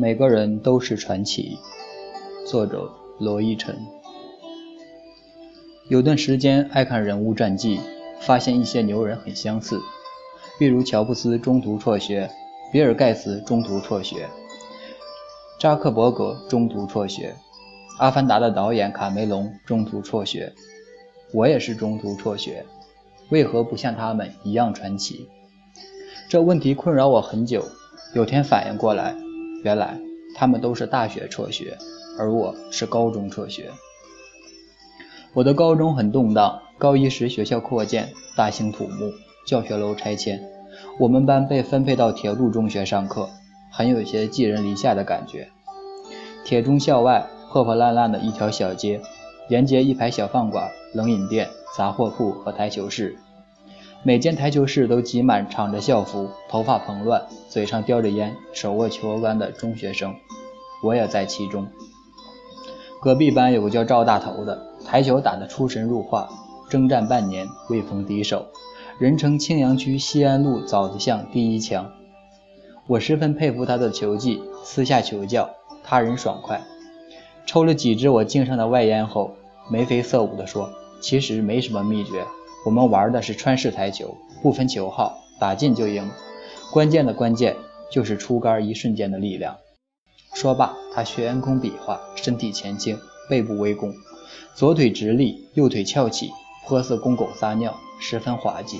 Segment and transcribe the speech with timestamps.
[0.00, 1.58] 每个人都是传奇。
[2.46, 3.76] 作者罗一晨。
[5.90, 7.78] 有段时间爱看人物传记，
[8.18, 9.78] 发现一些牛人很相似，
[10.58, 12.30] 比如乔布斯中途辍学，
[12.72, 14.26] 比尔盖茨中途辍学，
[15.58, 17.36] 扎克伯格中途辍学，
[17.98, 20.50] 阿凡达的导演卡梅隆中途辍学。
[21.34, 22.64] 我也是中途辍学，
[23.28, 25.28] 为何不像他们一样传奇？
[26.26, 27.62] 这问题困扰我很久。
[28.14, 29.14] 有天反应过来，
[29.62, 29.98] 原来
[30.34, 31.76] 他们都是大学辍学，
[32.18, 33.70] 而我是高中辍学。
[35.34, 39.12] 我的高中很动荡，高一时学校扩建，大兴土木，
[39.46, 40.40] 教学楼拆迁，
[40.98, 43.28] 我们班被分配到铁路中学上课，
[43.70, 45.48] 很有些寄人篱下的感觉。
[46.44, 49.00] 铁中校外破破烂烂的一条小街，
[49.48, 53.16] 沿街一排小饭馆、冷饮店、杂货铺和台球室。
[54.02, 60.14] 每间台球室都挤满敞着校服、头发蓬乱、嘴上叼着烟、手握球杆的中学生，
[60.82, 61.66] 我也在其中。
[63.02, 66.30] 隔壁班有个叫赵大头的，台球打得出神入化，
[66.70, 68.46] 征战半年未逢敌手，
[68.98, 71.92] 人称青羊区西安路枣子巷第一强。
[72.86, 75.50] 我十分佩服他的球技，私下求教，
[75.84, 76.62] 他人爽快。
[77.44, 79.36] 抽了几支我敬上的外烟后，
[79.70, 80.70] 眉飞色舞地说
[81.02, 82.24] ：“其实没什么秘诀。”
[82.64, 86.10] 我们玩的是川式台球，不分球号，打进就赢。
[86.72, 87.56] 关键的关键
[87.90, 89.56] 就是出杆一瞬间的力量。
[90.34, 93.94] 说罢，他悬空比划，身体前倾，背部微弓，
[94.54, 96.30] 左腿直立，右腿翘起，
[96.66, 98.78] 颇似公狗撒尿，十分滑稽。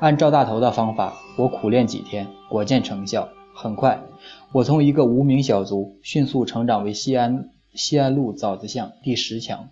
[0.00, 3.28] 按赵大头的方法，我苦练几天，果见成效。
[3.54, 4.02] 很快，
[4.52, 9.68] 我从一个无名小卒迅速成长为西安西安路枣子巷第十强。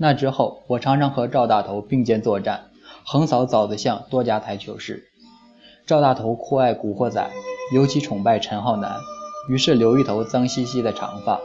[0.00, 2.70] 那之后，我常常和赵大头并肩作战，
[3.04, 5.08] 横扫枣子巷多家台球室。
[5.86, 7.28] 赵大头酷爱古惑仔，
[7.74, 8.96] 尤其崇拜陈浩南，
[9.48, 11.40] 于是留一头脏兮兮的长发。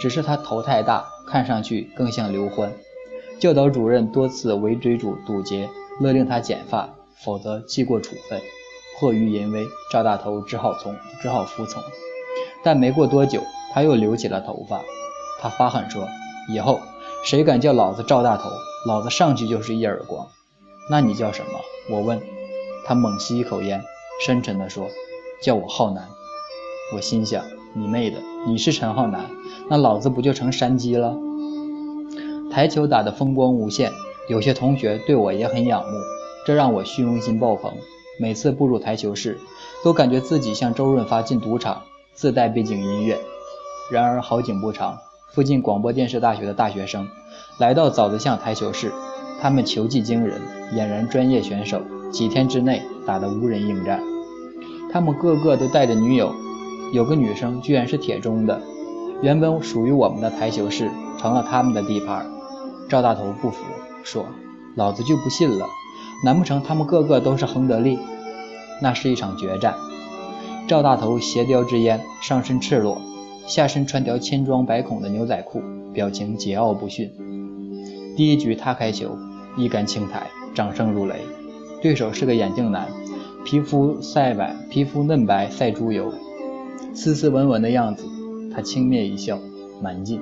[0.00, 2.72] 只是他头太大，看上去更像刘欢。
[3.40, 5.68] 教导主任多次围追堵堵截，
[6.00, 8.40] 勒令他剪发，否则记过处分。
[9.00, 11.82] 迫于淫威，赵大头只好从只好服从。
[12.62, 13.42] 但没过多久，
[13.72, 14.80] 他又留起了头发。
[15.40, 16.06] 他发狠说
[16.48, 16.78] ：“以后。”
[17.24, 18.50] 谁敢叫老子赵大头，
[18.86, 20.26] 老子上去就是一耳光。
[20.90, 21.60] 那你叫什么？
[21.90, 22.20] 我问。
[22.84, 23.80] 他猛吸一口烟，
[24.26, 24.88] 深沉地说
[25.40, 26.08] ：“叫我浩南。”
[26.92, 27.44] 我心想：
[27.74, 29.30] 你妹的，你是陈浩南，
[29.68, 31.16] 那老子不就成山鸡了？
[32.50, 33.92] 台球打得风光无限，
[34.28, 35.96] 有些同学对我也很仰慕，
[36.44, 37.72] 这让我虚荣心爆棚。
[38.18, 39.38] 每次步入台球室，
[39.84, 41.82] 都感觉自己像周润发进赌场，
[42.14, 43.16] 自带背景音乐。
[43.92, 44.98] 然而好景不长。
[45.32, 47.08] 附近广播电视大学的大学生
[47.58, 48.92] 来到枣子巷台球室，
[49.40, 50.38] 他们球技惊人，
[50.74, 51.80] 俨然专业选手。
[52.10, 53.98] 几天之内打得无人应战，
[54.92, 56.30] 他们个个都带着女友，
[56.92, 58.60] 有个女生居然是铁中的。
[59.22, 62.26] 原本属于我们的台球室成了他们的地盘。
[62.90, 63.64] 赵大头不服，
[64.04, 64.26] 说
[64.76, 65.64] ：“老子就不信了，
[66.26, 67.98] 难不成他们个个都是亨德利？”
[68.82, 69.74] 那是一场决战。
[70.68, 73.00] 赵大头斜叼支烟，上身赤裸。
[73.46, 75.60] 下身穿条千疮百孔的牛仔裤，
[75.92, 77.10] 表情桀骜不驯。
[78.16, 79.16] 第一局他开球，
[79.56, 81.16] 一杆清台，掌声如雷。
[81.82, 82.86] 对手是个眼镜男，
[83.44, 86.12] 皮肤晒白，皮肤嫩白赛猪油，
[86.94, 88.04] 斯斯文文的样子。
[88.54, 89.38] 他轻蔑一笑，
[89.82, 90.20] 蛮劲。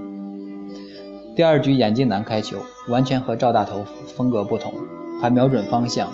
[1.37, 3.85] 第二局眼镜男开球，完全和赵大头
[4.17, 4.73] 风格不同。
[5.21, 6.11] 他瞄准方向，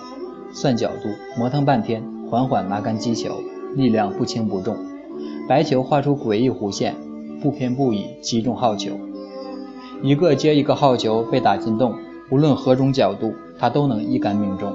[0.52, 1.08] 算角度，
[1.38, 3.40] 磨蹭半天，缓缓拿杆击球，
[3.76, 4.76] 力量不轻不重。
[5.48, 6.96] 白球画出诡异弧线，
[7.40, 8.98] 不偏不倚击中号球，
[10.02, 11.94] 一个接一个号球被打进洞，
[12.30, 14.74] 无论何种角度，他都能一杆命中。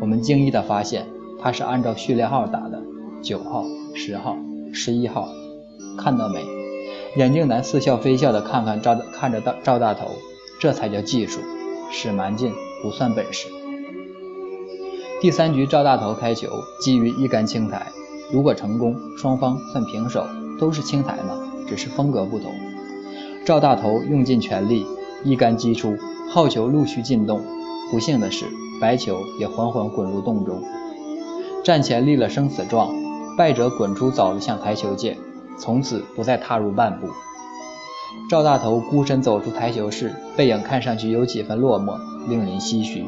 [0.00, 1.06] 我们惊异地发现，
[1.40, 2.80] 他是按照序列号打的，
[3.22, 3.64] 九号、
[3.94, 4.36] 十号、
[4.72, 5.28] 十一号，
[5.96, 6.44] 看到没？
[7.16, 10.06] 眼镜男似笑非笑地看看赵看着赵赵大头，
[10.60, 11.40] 这才叫技术，
[11.90, 12.52] 使蛮劲
[12.84, 13.48] 不算本事。
[15.20, 16.48] 第三局赵大头开球，
[16.80, 17.88] 基于一杆清台。
[18.30, 20.26] 如果成功，双方算平手，
[20.58, 22.52] 都是青台嘛，只是风格不同。
[23.46, 24.84] 赵大头用尽全力，
[25.24, 25.96] 一杆击出，
[26.30, 27.40] 好球陆续进洞。
[27.90, 28.44] 不幸的是，
[28.78, 30.62] 白球也缓缓滚入洞中。
[31.64, 32.94] 战前立了生死状，
[33.38, 35.16] 败者滚出枣子巷台球界，
[35.58, 37.08] 从此不再踏入半步。
[38.28, 41.96] 赵大头孤身走出台球室，背影看上去有几分落寞，
[42.28, 43.06] 令人唏嘘。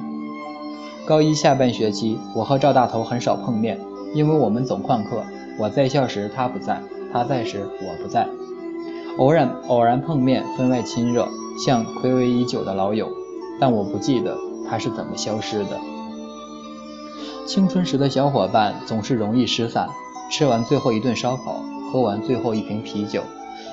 [1.04, 3.78] 高一下半学期，我和赵大头很少碰面。
[4.12, 5.24] 因为我们总旷课，
[5.58, 8.28] 我在校时他不在，他在时我不在，
[9.18, 11.28] 偶然偶然碰面，分外亲热，
[11.64, 13.08] 像暌违已久的老友。
[13.60, 14.36] 但我不记得
[14.68, 15.78] 他是怎么消失的。
[17.46, 19.88] 青春时的小伙伴总是容易失散，
[20.30, 21.62] 吃完最后一顿烧烤，
[21.92, 23.22] 喝完最后一瓶啤酒，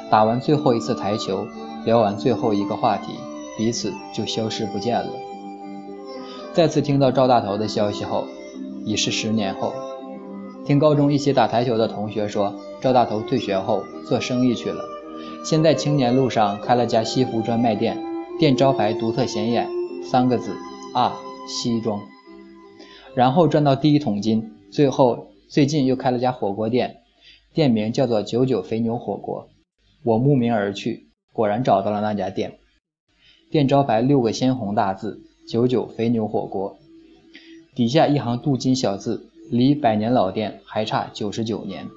[0.10, 1.48] 打完最后一次台球，
[1.86, 3.14] 聊完最后一个话题，
[3.58, 5.10] 彼此就消失不见了。
[6.54, 8.26] 再次听到赵大头的消息后，
[8.84, 9.72] 已是十年后。
[10.68, 14.84] 听高中一起打台球的同学说，赵大头退学后做生意去了，
[15.46, 17.98] 先在青年路上开了家西服专卖店，
[18.38, 19.66] 店招牌独特显眼，
[20.04, 20.54] 三个字
[20.94, 21.16] 啊
[21.48, 22.02] 西装。
[23.16, 26.98] 然后赚到第一桶金，最后最近又开了家火锅店，
[27.54, 29.48] 店名叫做九九肥牛火锅。
[30.04, 32.60] 我慕名而去，果然找到了那家店，
[33.50, 36.76] 店招牌六个鲜红大字“九九肥牛火锅”，
[37.74, 39.30] 底下一行镀金小字。
[39.50, 41.88] 离百年老店还差九十九年，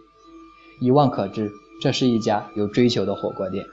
[0.81, 1.51] 一望可知，
[1.83, 3.65] 这是一家有追求的火锅店。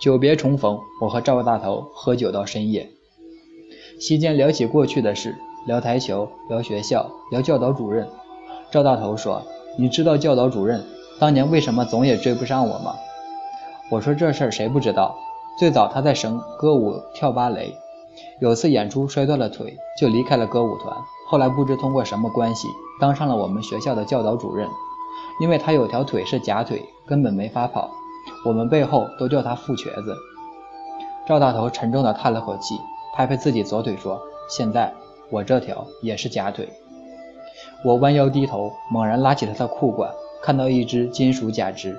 [0.00, 2.90] 久别重逢，我和赵大头喝酒到深夜，
[3.98, 5.34] 席间聊起过去的事，
[5.66, 8.06] 聊台球，聊学校，聊教导主任。
[8.70, 9.42] 赵大头说
[9.78, 10.84] ：“你知道教导主任
[11.18, 12.94] 当年为什么总也追不上我吗？”
[13.90, 15.16] 我说：“这事儿谁不知道？
[15.58, 17.74] 最早他在省歌舞跳芭蕾，
[18.40, 20.96] 有次演出摔断了腿，就离开了歌舞团。
[21.30, 22.68] 后来不知通过什么关系。”
[23.00, 24.68] 当上了我们学校的教导主任，
[25.40, 27.90] 因为他有条腿是假腿，根本没法跑，
[28.44, 30.14] 我们背后都叫他富瘸子。
[31.26, 32.74] 赵大头沉重地叹了口气，
[33.14, 34.92] 拍拍自己左腿说：“现在
[35.30, 36.68] 我这条也是假腿。”
[37.82, 40.10] 我弯腰低头，猛然拉起他的裤管，
[40.42, 41.96] 看到一只金属假肢，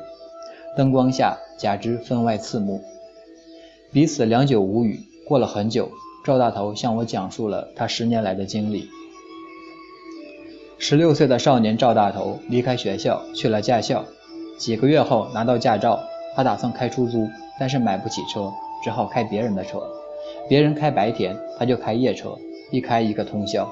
[0.77, 2.79] 灯光下假肢分外刺目。
[3.91, 4.99] 彼此良久无语。
[5.27, 5.89] 过了很久，
[6.23, 8.87] 赵大头向我讲述了他十年来的经历。
[10.83, 14.03] 十六岁的少年赵大头离开学校去了驾校，
[14.57, 15.99] 几个月后拿到驾照，
[16.35, 17.27] 他打算开出租，
[17.59, 18.51] 但是买不起车，
[18.83, 19.79] 只好开别人的车。
[20.49, 22.35] 别人开白天，他就开夜车，
[22.71, 23.69] 一开一个通宵。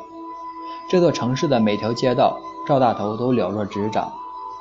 [0.92, 4.14] 这座城市的每条街道，赵大头都了若指掌，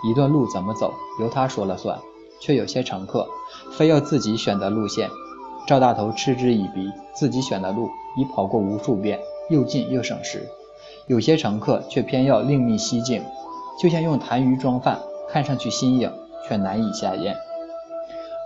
[0.02, 1.98] 一段路怎么走由他说了算，
[2.40, 3.28] 却有些乘客
[3.76, 5.10] 非要自己选择路线，
[5.66, 10.48] 赵大头嗤之以鼻，自己选的路已跑过无数遍，又近又省时。
[11.08, 13.22] 有些乘客却偏要另觅蹊径，
[13.80, 15.00] 就像用痰盂装饭，
[15.30, 16.12] 看上去新颖，
[16.46, 17.34] 却难以下咽。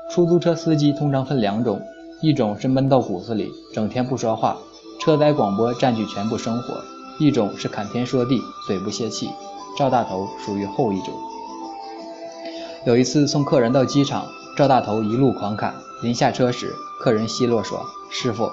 [0.09, 1.83] 出租车司机通常分两种，
[2.21, 4.57] 一种是闷到骨子里，整天不说话，
[5.01, 6.75] 车载广播占据全部生活；
[7.19, 9.29] 一种是侃天说地，嘴不泄气。
[9.77, 11.13] 赵大头属于后一种。
[12.85, 14.25] 有一次送客人到机场，
[14.57, 18.49] 赵大头一路狂侃，临下车时，客人奚落说：“师傅，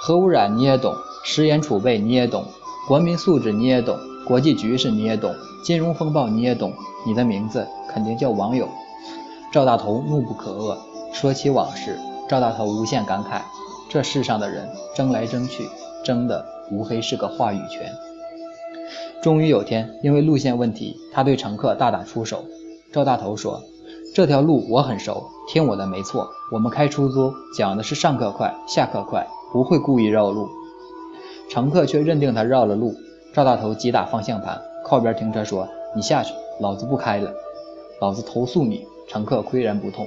[0.00, 2.44] 核污染你也懂，食盐储备你也懂。”
[2.88, 3.96] 国民素质你也懂，
[4.26, 5.32] 国际局势你也懂，
[5.64, 6.72] 金融风暴你也懂，
[7.06, 8.68] 你的名字肯定叫网友。
[9.52, 10.76] 赵大头怒不可遏，
[11.12, 11.96] 说起往事，
[12.28, 13.40] 赵大头无限感慨：
[13.88, 15.68] 这世上的人争来争去，
[16.04, 17.92] 争的无非是个话语权。
[19.22, 22.44] 终于有天，因为路线问题，他对乘客大打出手。
[22.92, 23.62] 赵大头说
[24.12, 26.28] ：“这条路我很熟，听我的没错。
[26.50, 30.48] 我们开出租讲的是上客快，下客快，不会故意绕路。”
[31.52, 32.94] 乘客却认定他绕了路，
[33.34, 37.30] 赵大头急打方向盘，靠边停车说：“你下去，老子不开了，
[38.00, 40.06] 老子投诉你。”乘客岿然不动。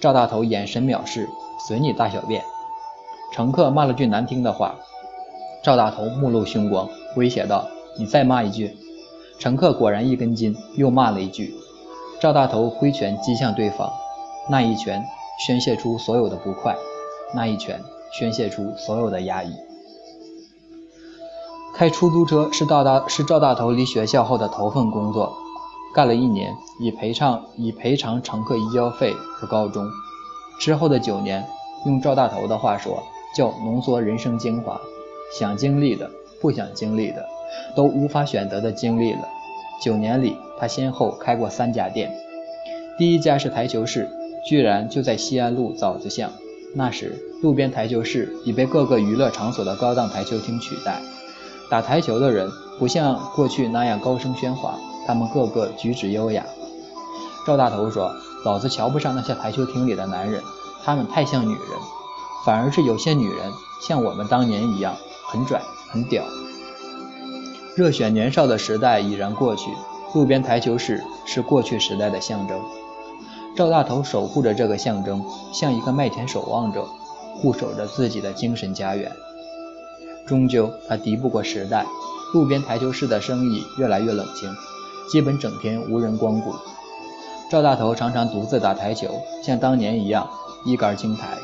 [0.00, 1.28] 赵大头眼神藐视
[1.66, 2.40] ：“随你大小便。”
[3.34, 4.76] 乘客骂了句难听的话，
[5.64, 7.66] 赵大头目露凶光，威胁道
[7.98, 8.76] ：“你再骂一句。”
[9.40, 11.52] 乘客果然一根筋，又骂了一句。
[12.20, 13.90] 赵大头挥拳击向对方，
[14.48, 15.02] 那一拳
[15.44, 16.76] 宣泄出所有的不快，
[17.34, 17.80] 那一拳
[18.12, 19.52] 宣泄出所有的压抑。
[21.76, 25.36] 开出租车是赵大是赵大头离学校后的头份工作，
[25.92, 29.12] 干了一年，以赔偿以赔偿乘客医药费
[29.42, 29.84] 而告终。
[30.60, 31.44] 之后的九年，
[31.84, 33.02] 用赵大头的话说，
[33.34, 34.80] 叫浓缩人生精华，
[35.36, 36.08] 想经历的、
[36.40, 37.26] 不想经历的，
[37.74, 39.28] 都无法选择的经历了。
[39.82, 42.12] 九年里，他先后开过三家店，
[42.96, 44.08] 第一家是台球室，
[44.48, 46.30] 居然就在西安路枣子巷。
[46.76, 51.02] 那时，路边台球室已被各个娱乐场所的高档台球厅取代。
[51.70, 54.74] 打台球的人不像过去那样高声喧哗，
[55.06, 56.44] 他们个个举止优雅。
[57.46, 60.42] 赵大头说：“老子瞧不上那些台球厅里的男人，
[60.84, 61.60] 他们太像女人，
[62.44, 63.50] 反而是有些女人
[63.86, 64.94] 像我们当年一样，
[65.26, 66.22] 很拽很屌。”
[67.76, 69.70] 热血年少的时代已然过去，
[70.14, 72.60] 路边台球室是过去时代的象征。
[73.56, 76.86] 赵大头守护着这个象征，像一个麦田守望者，
[77.34, 79.10] 护守着自己的精神家园。
[80.26, 81.84] 终究，他敌不过时代。
[82.32, 84.52] 路边台球室的生意越来越冷清，
[85.08, 86.52] 基本整天无人光顾。
[87.50, 89.06] 赵大头常常独自打台球，
[89.44, 90.28] 像当年一样
[90.64, 91.38] 一杆清台。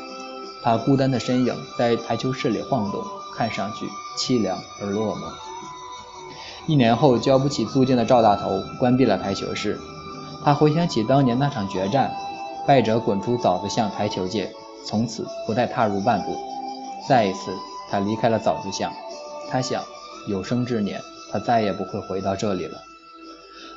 [0.63, 3.01] 他孤单的身影在台球室里晃动，
[3.37, 3.85] 看上去
[4.17, 5.21] 凄凉而落寞。
[6.67, 9.79] 一年后，交不起租金的赵大头关闭了台球室。
[10.43, 12.11] 他回想起当年那场决战，
[12.67, 14.51] 败者滚出枣子巷台球界，
[14.85, 16.35] 从此不再踏入半步。
[17.07, 17.51] 再一次，
[17.91, 18.91] 他离开了枣子巷。
[19.49, 19.83] 他想，
[20.29, 22.77] 有生之年，他再也不会回到这里了。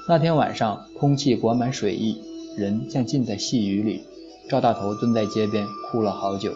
[0.09, 2.23] 那天晚上，空气裹满水意，
[2.57, 4.05] 人像浸在细雨里。
[4.49, 6.53] 赵大头蹲在街边哭了好久。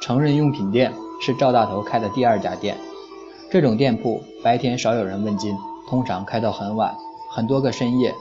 [0.00, 2.76] 成人用品店是赵大头开的第二家店。
[3.50, 5.54] 这种店铺白天少有人问津，
[5.88, 6.96] 通常开到很晚，
[7.30, 8.14] 很多个深夜，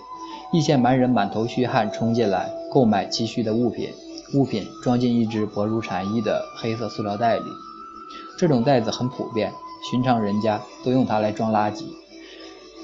[0.52, 3.90] 一些蛮人满头虚汗冲进来购买急需的物品，
[4.34, 7.46] 物品装进一只薄如蝉翼的黑色塑料袋里。
[8.38, 9.52] 这种袋子很普遍，
[9.90, 11.84] 寻常人家都用它来装垃圾，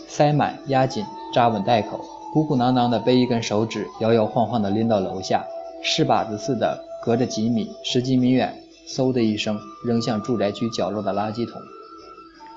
[0.08, 5.46] 塞满、压紧、扎稳袋口，鼓鼓囊囊的背一根手指，摇摇晃晃的拎到楼下，
[5.82, 8.54] 试靶子似的隔着几米、十几米远，
[8.88, 11.62] 嗖的一声扔向住宅区角落的垃圾桶。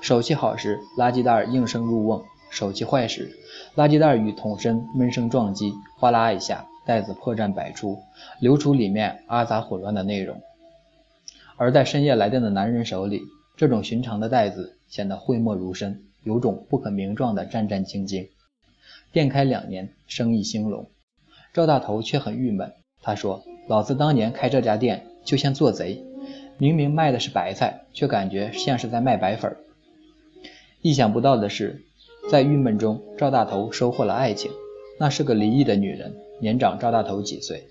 [0.01, 3.31] 手气好时，垃圾袋应声入瓮；手气坏时，
[3.75, 7.99] 垃圾袋与桶身闷声撞击，哗啦一下，袋子破绽百出，
[8.41, 10.41] 流出里面阿杂混乱的内容。
[11.55, 13.21] 而在深夜来电的男人手里，
[13.55, 18.27] 这种寻常的袋子显得讳莫如深，有种不可名状的战战兢兢。
[19.13, 20.89] 店开两年，生意兴隆，
[21.53, 22.73] 赵大头却很郁闷。
[23.01, 26.03] 他说：“老子当年开这家店就像做贼，
[26.57, 29.55] 明明卖的是白菜，却感觉像是在卖白粉。”
[30.83, 31.85] 意想不到的是，
[32.29, 34.51] 在郁闷中，赵大头收获了爱情。
[35.01, 37.63] 那是个离异的女人，年长赵大头几岁。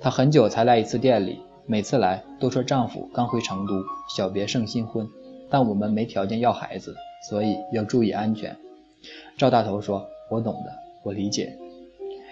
[0.00, 5.08] 她很久才来一次店里，每次来都说丈夫刚回成都，小别胜新婚，
[5.48, 6.96] 但我们没条件要孩子，
[7.30, 8.56] 所以要注意安全。
[9.38, 10.72] 赵大头说：“我懂的，
[11.04, 11.56] 我理解。”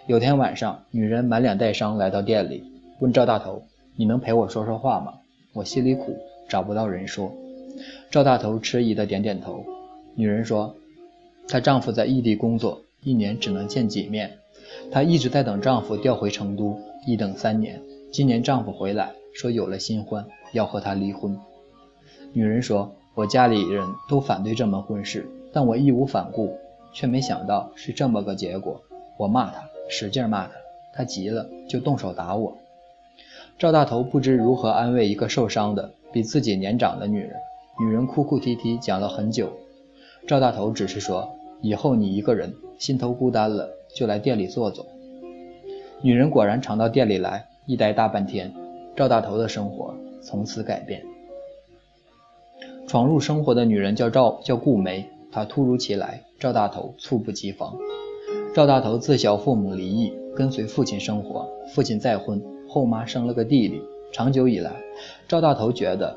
[0.08, 2.64] 有天晚上，女人满脸带伤来到店里，
[2.98, 3.62] 问赵大头
[3.94, 5.14] ：“你能陪我说说话吗？
[5.52, 7.32] 我心里苦，找不到人说。”
[8.10, 9.64] 赵大头迟疑的点点头。
[10.16, 10.74] 女人说
[11.46, 14.38] ：“她丈夫在异地工作，一年只能见几面。
[14.90, 17.80] 她一直在等丈夫调回成都，一等三年。
[18.10, 21.38] 今年丈夫回来，说有了新欢，要和她离婚。”
[22.32, 26.56] 女人说：“我家里人都反对这门婚事，但我义无反顾，
[26.92, 28.80] 却没想到是这么个结果。
[29.18, 30.52] 我骂他，使劲骂他，
[30.94, 32.56] 他急了就动手打我。”
[33.56, 37.30] 赵大头不知如何安慰一个受伤的、比自己年长的女人。
[37.78, 39.52] 女人哭哭啼啼讲了很久。
[40.26, 44.84] 赵大头只是说：“以后你一个人心头孤单了，就来店里坐坐。”
[46.04, 48.52] 女人果然常到店里来，一待大半天。
[48.94, 51.02] 赵大头的生活从此改变。
[52.86, 55.08] 闯入生活的女人叫赵，叫顾梅。
[55.32, 57.74] 她突如其来，赵大头猝不及防。
[58.54, 61.48] 赵大头自小父母离异，跟随父亲生活。
[61.74, 63.80] 父亲再婚，后妈生了个弟弟。
[64.12, 64.70] 长久以来，
[65.26, 66.14] 赵大头觉得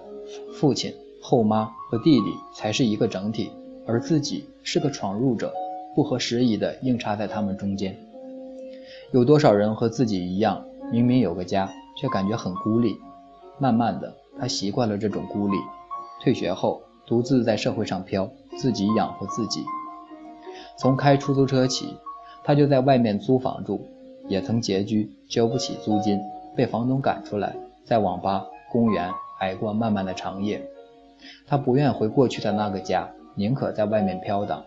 [0.54, 3.50] 父亲、后妈和弟弟才是一个整体。
[3.88, 5.54] 而自己是个闯入者，
[5.96, 7.98] 不合时宜的硬插在他们中间。
[9.12, 12.98] 有多少人和自己一样，明明有个家，却感觉很孤立？
[13.58, 15.56] 慢慢的，他习惯了这种孤立。
[16.22, 19.64] 退学后，独自在社会上飘，自己养活自己。
[20.78, 21.96] 从开出租车起，
[22.44, 23.88] 他就在外面租房住，
[24.28, 26.20] 也曾拮据，交不起租金，
[26.56, 30.62] 被房东赶出来，在网吧、公园挨过漫漫的长夜。
[31.48, 33.10] 他不愿回过去的那个家。
[33.38, 34.66] 宁可在外面飘荡，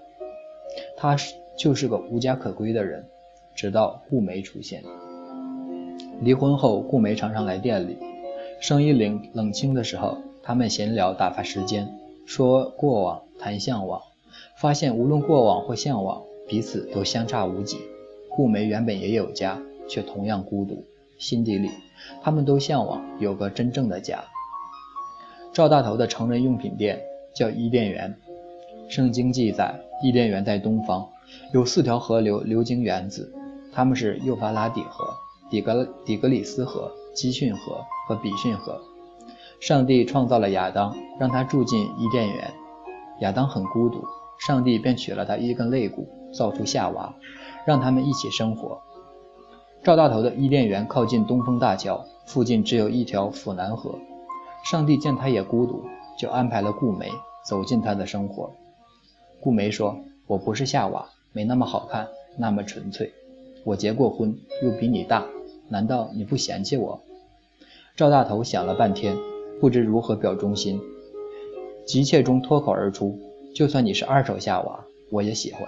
[0.96, 3.04] 他是就是个无家可归的人。
[3.52, 4.82] 直到顾梅出现，
[6.22, 7.98] 离婚后，顾梅常常来店里，
[8.60, 11.92] 生意冷冷清的时候，他们闲聊打发时间，
[12.24, 14.00] 说过往谈向往，
[14.56, 17.78] 发现无论过往或向往，彼此都相差无几。
[18.30, 20.84] 顾梅原本也有家，却同样孤独，
[21.18, 21.70] 心底里
[22.22, 24.24] 他们都向往有个真正的家。
[25.52, 27.00] 赵大头的成人用品店
[27.34, 28.16] 叫伊甸园。
[28.90, 31.06] 圣经记载，伊甸园在东方，
[31.52, 33.32] 有四条河流流经园子，
[33.72, 35.04] 它们是幼发拉底河、
[35.48, 38.80] 底格底格里斯河、基训河和比逊河。
[39.60, 42.52] 上帝创造了亚当，让他住进伊甸园。
[43.20, 44.04] 亚当很孤独，
[44.40, 47.14] 上帝便取了他一根肋骨，造出夏娃，
[47.64, 48.80] 让他们一起生活。
[49.84, 53.94] 赵大头的伊甸园靠近东风大桥，附近只有一条府南河。
[54.64, 55.84] 上帝见他也孤独，
[56.18, 57.08] 就安排了顾梅
[57.46, 58.50] 走进他的生活。
[59.40, 63.12] 顾梅说：“我不是夏娃，没那么好看，那么纯粹。
[63.64, 65.26] 我结过婚，又比你大，
[65.68, 67.00] 难道你不嫌弃我？”
[67.96, 69.16] 赵大头想了半天，
[69.60, 70.80] 不知如何表忠心，
[71.86, 73.18] 急切中脱口而出
[73.54, 75.66] ：“就算你是二手夏娃，我也喜欢。”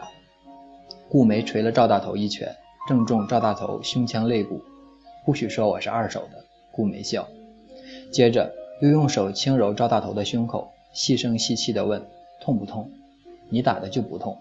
[1.08, 2.54] 顾梅捶了赵大头一拳，
[2.88, 4.60] 正中赵大头胸腔肋骨。
[5.24, 7.26] “不许说我是二手的。”顾梅笑，
[8.10, 12.02] 接着又用手轻揉赵大头的胸口，细声细气地问
[12.40, 12.90] ：“痛不痛？”
[13.52, 14.38] 你打的就不痛。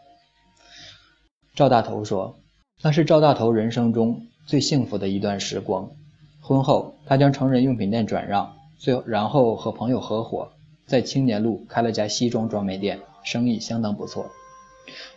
[1.53, 2.39] 赵大头说
[2.81, 5.91] ：“那是赵大头人生中最幸福的一段时光。
[6.39, 10.49] 婚后，他将成人用品店转让，最后然后和朋友合伙，
[10.87, 14.31] 在青年路开了家西装专卖店，生意相当不错。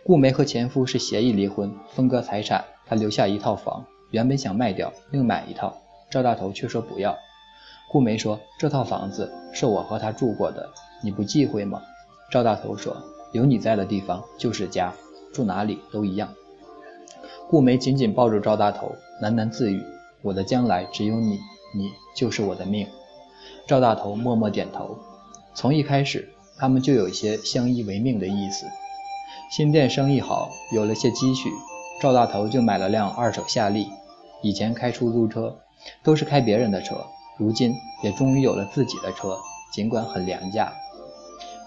[0.04, 7.16] 顾梅和前夫是协议离婚，分割财产，她留下一套房，原本想卖掉，另买一套，赵大头却说不要。
[7.90, 10.68] 顾梅说：“这套房子是我和他住过的，
[11.02, 11.80] 你不忌讳吗？”
[12.28, 12.96] 赵大头说
[13.34, 14.94] ：“有你在的地方就是家，
[15.32, 16.32] 住哪里都一样。”
[17.50, 19.82] 顾梅紧紧抱住赵大头，喃喃自语
[20.22, 21.40] ：“我的将来只有你，
[21.74, 22.86] 你就是我的命。”
[23.66, 24.96] 赵大头默默点头。
[25.52, 28.66] 从一开始，他们就有些相依为命的意思。
[29.50, 31.50] 新店生意好，有了些积蓄，
[32.00, 33.88] 赵大头就买了辆二手夏利。
[34.42, 35.58] 以前开出租车，
[36.02, 37.04] 都是开别人的车，
[37.36, 39.36] 如今也终于有了自己的车，
[39.72, 40.72] 尽管很廉价。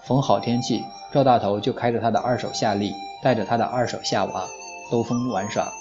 [0.04, 4.46] 逢好天气，赵大头就开着他的二手夏利，带着他的二手夏娃，
[4.90, 5.72] 兜风玩耍。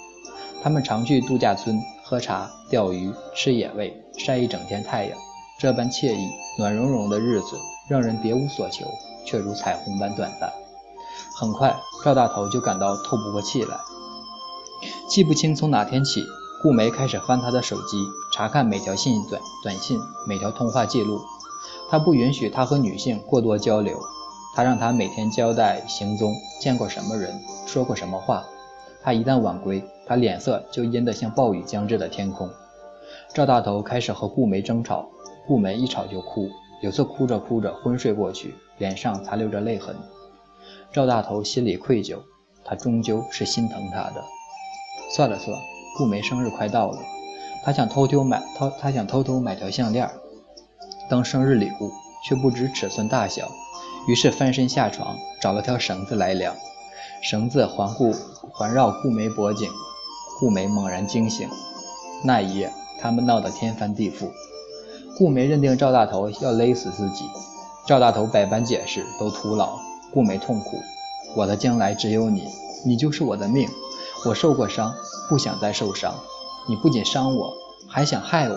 [0.64, 5.18] 他们常去度假村喝茶、钓鱼、吃野味，晒一整天太阳。
[5.60, 7.58] 这般惬意、暖融融的日子，
[7.90, 8.86] 让人别无所求，
[9.26, 10.50] 却如彩虹般短暂。
[11.36, 13.78] 很快，赵大头就感到透不过气来。
[15.10, 16.24] 记不清从哪天起，
[16.64, 17.98] 顾梅开始翻他的手机，
[18.34, 21.20] 查看每条信短短信、每条通话记录。
[21.90, 24.00] 他不允许他和女性过多交流，
[24.58, 28.44] 他让他每天交代行踪、见过什么人、说过什么话。
[29.04, 32.50] 他一旦晚归，他脸色就阴得像暴雨将至的天空。
[33.36, 35.10] 赵大头开始和顾梅争吵，
[35.46, 36.50] 顾梅一吵就哭，
[36.82, 39.96] 有次哭着哭着昏睡过去，脸上残留着泪痕。
[40.92, 42.18] 赵大头心里愧疚，
[42.66, 44.24] 他终究是心疼她的。
[45.16, 45.56] 算了算，
[46.00, 46.98] 顾梅生日快到了，
[47.64, 50.10] 他想偷偷买，他他想偷偷买条项链
[51.08, 51.92] 当生日礼物，
[52.28, 53.48] 却不知尺寸大小，
[54.08, 56.56] 于是翻身下床，找了条绳子来量。
[57.22, 58.14] 绳子环顾
[58.52, 59.70] 环绕顾梅脖颈，
[60.40, 61.50] 顾梅猛然惊醒。
[62.24, 62.72] 那一夜，
[63.02, 64.30] 他们闹得天翻地覆。
[65.18, 67.26] 顾梅认定赵大头要勒死自己，
[67.86, 69.78] 赵大头百般解释都徒劳。
[70.14, 70.78] 顾梅痛苦，
[71.36, 72.48] 我的将来只有你，
[72.86, 73.68] 你就是我的命。
[74.26, 74.94] 我受过伤，
[75.28, 76.16] 不想再受伤。
[76.70, 77.54] 你不仅伤我，
[77.88, 78.56] 还想害我。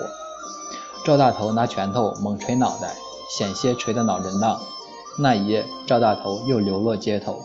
[1.04, 2.94] 赵大头拿拳头猛捶脑袋，
[3.36, 4.60] 险些捶得脑震荡。
[5.18, 7.40] 那一夜，赵大头又流落街头。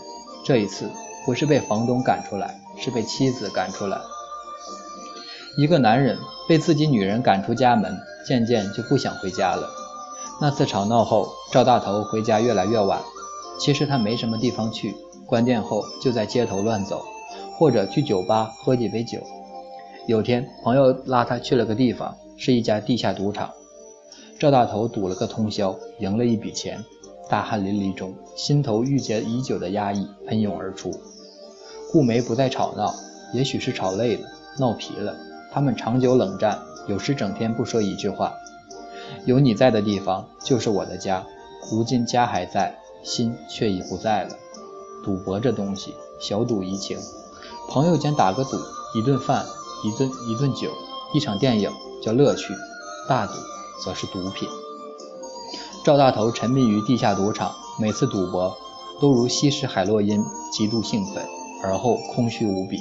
[0.45, 0.89] 这一次
[1.25, 3.99] 不是被房东赶出来，是被妻子赶出来。
[5.57, 7.97] 一个男人被自己女人赶出家门，
[8.27, 9.69] 渐渐就不想回家了。
[10.39, 13.01] 那次吵闹后，赵大头回家越来越晚。
[13.57, 14.93] 其实他没什么地方去，
[15.25, 17.03] 关店后就在街头乱走，
[17.57, 19.17] 或者去酒吧喝几杯酒。
[20.07, 23.49] 有天朋友拉他去了个地方，是一家地下赌场。
[24.37, 26.83] 赵大头赌了个通宵，赢了一笔钱，
[27.29, 30.91] 大汗淋漓中，心头郁结已久的压抑喷涌而出。
[31.91, 32.93] 顾梅不再吵闹，
[33.33, 34.27] 也许是吵累了，
[34.59, 35.15] 闹疲了。
[35.51, 38.33] 他们长久冷战，有时整天不说一句话。
[39.25, 41.25] 有你在的地方就是我的家，
[41.71, 42.77] 如今家还在。
[43.05, 44.35] 心却已不在了。
[45.03, 46.97] 赌博这东西，小赌怡情，
[47.69, 48.57] 朋友间打个赌，
[48.97, 49.45] 一顿饭，
[49.83, 50.71] 一顿一顿酒，
[51.13, 52.51] 一场电影叫乐趣；
[53.07, 53.33] 大赌
[53.83, 54.49] 则是毒品。
[55.85, 58.57] 赵大头沉迷于地下赌场，每次赌博
[58.99, 61.23] 都如吸食海洛因，极度兴奋，
[61.61, 62.79] 而后空虚无比。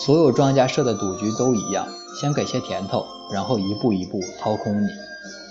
[0.00, 1.86] 所有庄家设的赌局都一样，
[2.18, 4.86] 先给些甜头，然后一步一步掏空你，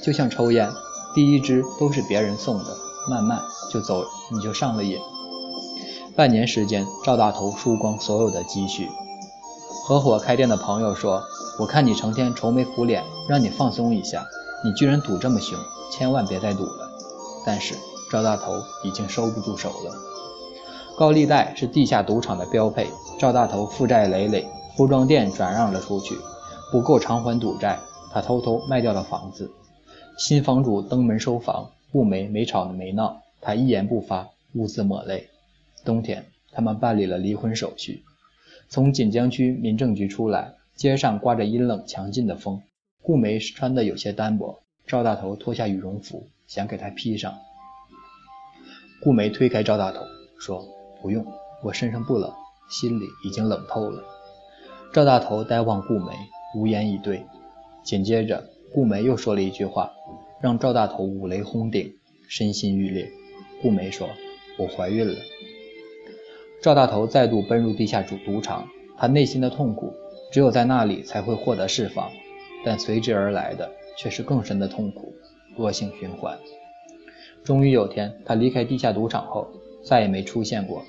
[0.03, 0.67] 就像抽烟，
[1.13, 2.75] 第一支都是别人送的。
[3.07, 3.39] 慢慢
[3.71, 4.97] 就走，你就上了瘾。
[6.15, 8.89] 半年时间，赵大头输光所有的积蓄。
[9.85, 11.21] 合伙开店的朋友说
[11.59, 14.25] ：“我看你成天愁眉苦脸，让你放松一下，
[14.65, 15.55] 你居然赌这么凶，
[15.95, 16.89] 千万别再赌了。”
[17.45, 17.75] 但是
[18.11, 18.53] 赵大头
[18.83, 19.91] 已经收不住手了。
[20.97, 22.87] 高利贷是地下赌场的标配。
[23.19, 26.15] 赵大头负债累累，服装店转让了出去，
[26.71, 27.79] 不够偿还赌债，
[28.11, 29.51] 他偷偷卖掉了房子。
[30.17, 31.69] 新房主登门收房。
[31.91, 35.29] 顾梅没吵没闹，他一言不发，兀自抹泪。
[35.85, 38.03] 冬天，他们办理了离婚手续。
[38.67, 42.63] 从锦江区民政局出来，街上刮着阴冷强劲的风。
[43.03, 47.33] 顾梅穿的有些单薄，赵大头脱下羽绒服，想给她披上。
[49.01, 50.01] 顾梅推开赵大头，
[50.39, 50.65] 说
[51.01, 51.25] ：“不用，
[51.63, 52.31] 我身上不冷，
[52.69, 54.03] 心里已经冷透了。”
[54.93, 56.11] 赵大头呆望顾梅，
[56.55, 57.25] 无言以对。
[57.83, 58.43] 紧接着，
[58.73, 59.91] 顾梅又说了一句话。
[60.41, 61.93] 让赵大头五雷轰顶，
[62.27, 63.09] 身心欲裂。
[63.61, 64.09] 顾梅说
[64.59, 65.15] ：“我怀孕了。”
[66.61, 68.67] 赵大头再度奔入地下赌赌场，
[68.97, 69.93] 他内心的痛苦
[70.31, 72.11] 只有在那里才会获得释放，
[72.65, 75.13] 但随之而来的却是更深的痛苦，
[75.57, 76.37] 恶性循环。
[77.43, 79.47] 终于有天，他离开地下赌场后，
[79.83, 80.83] 再也没出现过。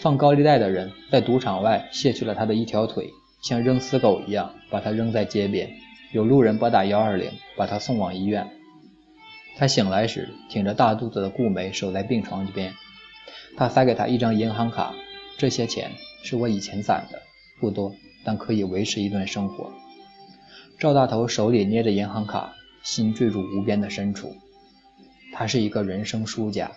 [0.00, 3.08] 放高利贷的人在赌场外卸去了他的一条腿，
[3.42, 5.70] 像扔死狗一样把他扔在街边。
[6.12, 8.46] 有路人拨打幺二零，把他送往医院。
[9.56, 12.74] 他醒来时，挺着大肚子的顾梅守在病床一边。
[13.56, 14.94] 他塞给他一张银行卡，
[15.38, 15.90] 这些钱
[16.22, 17.22] 是我以前攒的，
[17.58, 19.72] 不多，但可以维持一段生活。
[20.78, 24.36] 赵大头手里捏着银行卡，心坠入无边的深处。
[25.32, 26.70] 他是一个人生输家，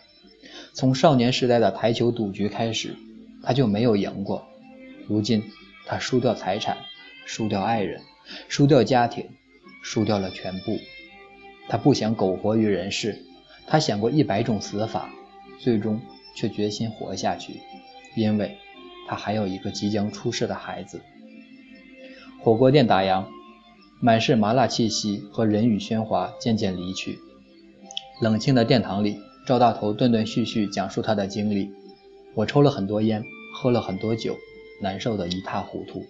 [0.73, 2.95] 从少年时代的台球赌局开始，
[3.43, 4.47] 他就没有赢过。
[5.05, 5.43] 如今，
[5.85, 6.77] 他输掉财产，
[7.25, 8.01] 输掉爱人，
[8.47, 9.27] 输掉家庭，
[9.83, 10.79] 输掉了全部。
[11.67, 13.21] 他不想苟活于人世，
[13.67, 15.09] 他想过一百种死法，
[15.59, 15.99] 最终
[16.37, 17.59] 却决心活下去，
[18.15, 18.57] 因为
[19.09, 21.01] 他还有一个即将出世的孩子。
[22.39, 23.25] 火锅店打烊。
[24.01, 27.19] 满是麻辣气息和人语喧哗渐渐离去，
[28.21, 31.69] 冷清的殿堂里，赵大头断断续续讲述他的经历。
[32.33, 33.21] 我抽了很多烟，
[33.53, 34.37] 喝了很多酒，
[34.81, 36.01] 难受得一塌糊涂。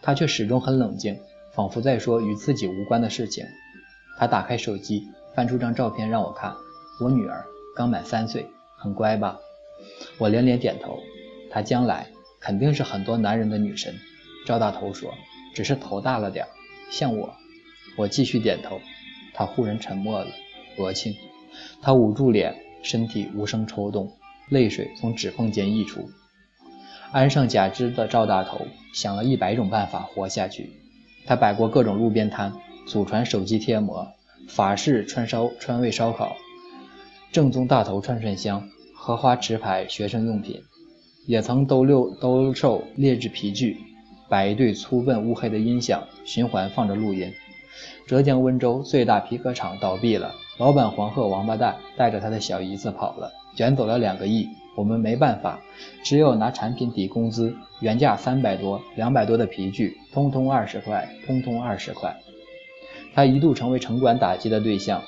[0.00, 1.18] 他却始终很冷静，
[1.52, 3.44] 仿佛在说与自己无关的事情。
[4.18, 6.54] 他打开手机，翻出张照片让我看。
[6.98, 7.44] 我女儿
[7.76, 8.46] 刚满三岁，
[8.78, 9.38] 很乖吧？
[10.16, 10.98] 我连连点头。
[11.50, 12.06] 她将来
[12.40, 13.94] 肯定是很多男人的女神。
[14.46, 15.12] 赵大头说
[15.54, 16.48] ：“只是头大了点儿。”
[16.92, 17.34] 像我，
[17.96, 18.78] 我继续点头。
[19.32, 20.26] 他忽然沉默了。
[20.76, 21.14] 罗庆，
[21.80, 24.12] 他捂住脸，身体无声抽动，
[24.50, 26.10] 泪水从指缝间溢出。
[27.10, 30.70] 安上假肢的赵大头想了一百种办法活下去。
[31.24, 32.52] 他摆过各种路边摊，
[32.86, 34.06] 祖传手机贴膜、
[34.48, 36.36] 法式川烧川味烧烤、
[37.32, 40.62] 正宗大头串串香、荷花池牌学生用品，
[41.26, 43.78] 也曾兜溜兜售劣质皮具。
[44.32, 47.30] 摆一对粗笨乌黑的音响，循环放着录音。
[48.06, 54.48] 浙江温州最大皮革厂倒闭了，老板黄鹤王八蛋带着他的小姨子跑了，卷走了两个亿。
[54.74, 55.60] 我们没办法，
[56.02, 57.54] 只有拿产品抵工资。
[57.80, 62.16] 原价三百多、两百多的皮具，通通二十块，通通二十块。
[63.14, 65.02] 他一度成为城管打击的对象，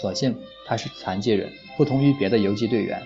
[0.00, 0.36] 所幸
[0.68, 3.02] 他是残疾人，不同于别的游击队员。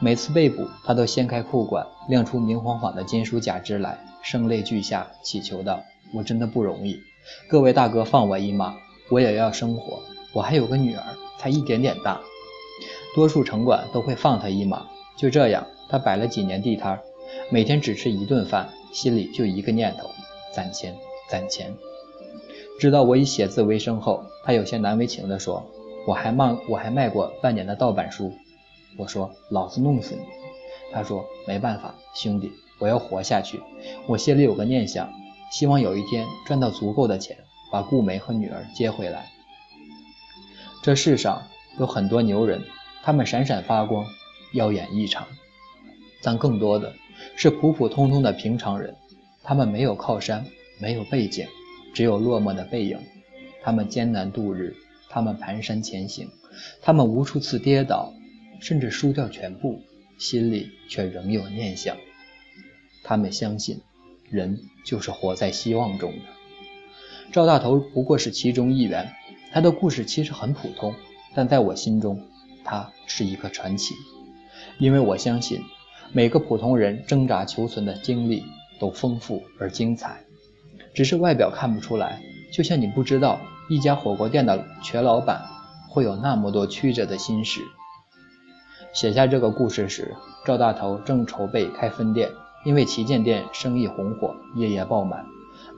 [0.00, 3.98] 每次被捕，他都掀开裤管，亮出明晃晃的金属假肢来。
[4.22, 5.82] 声泪俱下，祈求道
[6.14, 6.98] ：“我真的不容易，
[7.48, 8.74] 各位大哥放我一马，
[9.10, 10.00] 我也要生活。
[10.32, 11.02] 我还有个女儿，
[11.38, 12.20] 才一点点大。
[13.14, 14.86] 多数城管都会放他一马。
[15.16, 16.98] 就这样，他摆了几年地摊，
[17.50, 20.08] 每天只吃一顿饭，心里就一个念头：
[20.52, 20.94] 攒钱，
[21.28, 21.72] 攒钱。
[22.80, 25.64] 知道我以写字为生后，他有些难为情地说
[26.08, 28.32] ：‘我还卖，我还卖过半年的盗版书。’
[28.96, 30.22] 我说：‘老子弄死你！’
[30.92, 33.60] 他说：‘没办法，兄弟。’我要活下去。
[34.08, 35.08] 我心里有个念想，
[35.52, 37.36] 希望有一天赚到足够的钱，
[37.70, 39.30] 把顾梅和女儿接回来。
[40.82, 41.42] 这世上
[41.78, 42.62] 有很多牛人，
[43.02, 44.04] 他们闪闪发光，
[44.52, 45.26] 耀眼异常。
[46.20, 46.92] 但更多的
[47.36, 48.96] 是普普通通的平常人，
[49.42, 50.44] 他们没有靠山，
[50.80, 51.46] 没有背景，
[51.94, 52.98] 只有落寞的背影。
[53.62, 54.74] 他们艰难度日，
[55.08, 56.28] 他们蹒跚前行，
[56.82, 58.12] 他们无数次跌倒，
[58.60, 59.80] 甚至输掉全部，
[60.18, 61.96] 心里却仍有念想。
[63.02, 63.80] 他们相信，
[64.30, 66.18] 人就是活在希望中的。
[67.32, 69.12] 赵大头不过是其中一员，
[69.52, 70.94] 他的故事其实很普通，
[71.34, 72.22] 但在我心中，
[72.64, 73.94] 他是一个传奇。
[74.78, 75.62] 因为我相信，
[76.12, 78.44] 每个普通人挣扎求存的经历
[78.78, 80.24] 都丰富而精彩，
[80.94, 82.22] 只是外表看不出来。
[82.52, 85.42] 就像你不知道一家火锅店的瘸老板
[85.90, 87.60] 会有那么多曲折的心事。
[88.94, 90.14] 写下这个故事时，
[90.46, 92.30] 赵大头正筹备开分店。
[92.64, 95.26] 因为旗舰店生意红火，夜夜爆满。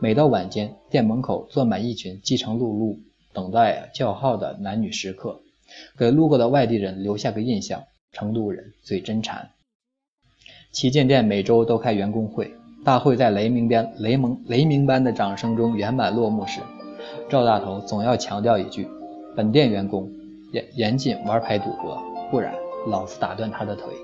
[0.00, 2.96] 每到晚间，店门口坐满一群饥肠辘辘、
[3.33, 5.40] 等待叫号的男女食客，
[5.98, 9.50] 给路过的外地人留下个印象：成都人最真馋。
[10.70, 16.61] 旗舰店每周都开员工会，大会在雷鸣般雷蒙雷鸣般的掌声中圆满落幕时，
[17.31, 18.87] 赵大头总要强调一句
[19.35, 20.09] ：“本店员工
[20.52, 22.00] 严严禁玩牌赌博，
[22.31, 22.55] 不然
[22.87, 23.94] 老子打断他的腿。”